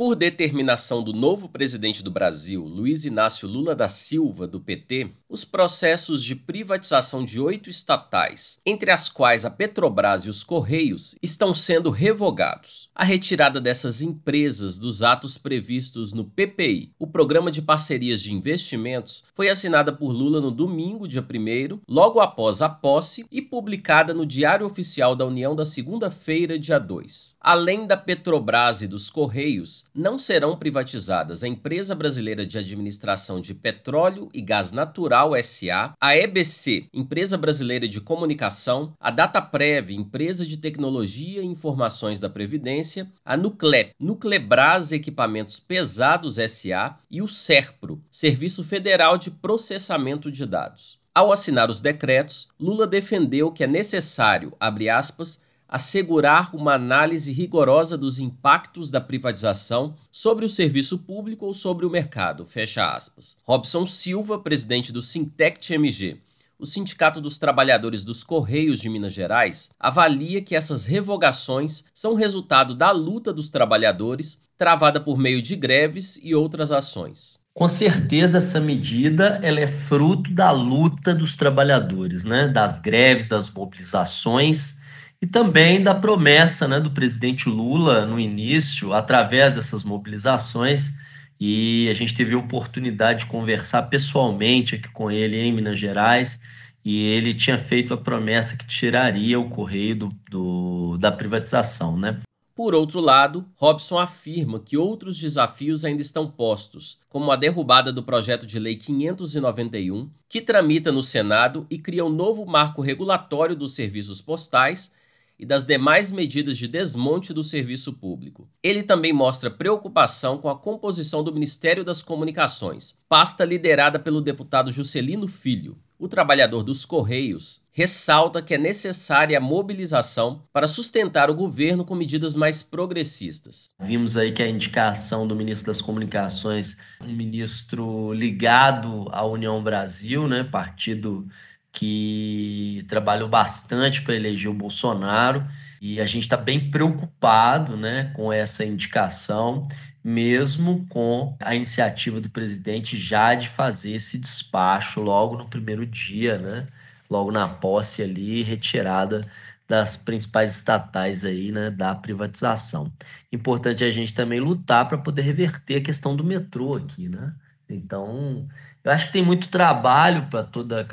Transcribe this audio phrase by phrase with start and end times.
[0.00, 5.44] Por determinação do novo presidente do Brasil, Luiz Inácio Lula da Silva, do PT, os
[5.44, 11.52] processos de privatização de oito estatais, entre as quais a Petrobras e os Correios, estão
[11.52, 12.88] sendo revogados.
[12.94, 19.24] A retirada dessas empresas dos atos previstos no PPI, o Programa de Parcerias de Investimentos,
[19.34, 24.24] foi assinada por Lula no domingo, dia 1, logo após a posse, e publicada no
[24.24, 27.36] Diário Oficial da União da segunda-feira, dia 2.
[27.38, 33.54] Além da Petrobras e dos Correios, não serão privatizadas a Empresa Brasileira de Administração de
[33.54, 40.56] Petróleo e Gás Natural SA, a EBC, Empresa Brasileira de Comunicação, a Dataprev, Empresa de
[40.56, 48.64] Tecnologia e Informações da Previdência, a Nuclep, Nuclebras Equipamentos Pesados SA e o SERPRO, Serviço
[48.64, 51.00] Federal de Processamento de Dados.
[51.12, 57.96] Ao assinar os decretos, Lula defendeu que é necessário, abre aspas, assegurar uma análise rigorosa
[57.96, 62.44] dos impactos da privatização sobre o serviço público ou sobre o mercado.
[62.44, 63.36] Fecha aspas.
[63.44, 66.18] Robson Silva, presidente do Sintect MG,
[66.58, 72.74] o Sindicato dos Trabalhadores dos Correios de Minas Gerais, avalia que essas revogações são resultado
[72.74, 77.38] da luta dos trabalhadores, travada por meio de greves e outras ações.
[77.54, 82.48] Com certeza essa medida ela é fruto da luta dos trabalhadores, né?
[82.48, 84.79] das greves, das mobilizações
[85.22, 90.92] e também da promessa né, do presidente Lula no início, através dessas mobilizações,
[91.38, 96.38] e a gente teve a oportunidade de conversar pessoalmente aqui com ele em Minas Gerais,
[96.82, 102.18] e ele tinha feito a promessa que tiraria o correio do, do da privatização, né?
[102.54, 108.02] Por outro lado, Robson afirma que outros desafios ainda estão postos, como a derrubada do
[108.02, 113.74] projeto de lei 591, que tramita no Senado e cria um novo marco regulatório dos
[113.74, 114.92] serviços postais
[115.40, 118.46] e das demais medidas de desmonte do serviço público.
[118.62, 124.70] Ele também mostra preocupação com a composição do Ministério das Comunicações, pasta liderada pelo deputado
[124.70, 125.78] Juscelino Filho.
[125.98, 131.94] O trabalhador dos Correios ressalta que é necessária a mobilização para sustentar o governo com
[131.94, 133.70] medidas mais progressistas.
[133.80, 140.28] Vimos aí que a indicação do ministro das Comunicações, um ministro ligado à União Brasil,
[140.28, 141.26] né, partido
[141.72, 145.46] que trabalhou bastante para eleger o Bolsonaro
[145.80, 149.68] e a gente está bem preocupado né, com essa indicação,
[150.02, 156.38] mesmo com a iniciativa do presidente já de fazer esse despacho logo no primeiro dia,
[156.38, 156.66] né,
[157.08, 159.22] logo na posse ali, retirada
[159.68, 162.92] das principais estatais aí, né, da privatização.
[163.32, 167.32] Importante a gente também lutar para poder reverter a questão do metrô aqui, né?
[167.68, 168.48] Então,
[168.84, 170.86] eu acho que tem muito trabalho para toda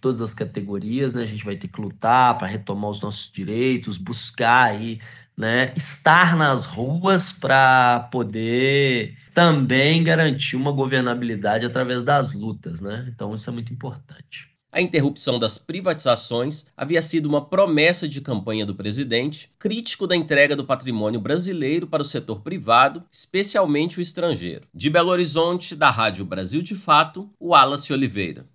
[0.00, 1.22] todas as categorias, né?
[1.22, 5.00] A gente vai ter que lutar para retomar os nossos direitos, buscar aí,
[5.36, 5.72] né?
[5.76, 13.06] Estar nas ruas para poder também garantir uma governabilidade através das lutas, né?
[13.14, 14.57] Então isso é muito importante.
[14.70, 20.54] A interrupção das privatizações havia sido uma promessa de campanha do presidente, crítico da entrega
[20.54, 24.68] do patrimônio brasileiro para o setor privado, especialmente o estrangeiro.
[24.74, 28.46] De Belo Horizonte, da Rádio Brasil de Fato, o Wallace Oliveira.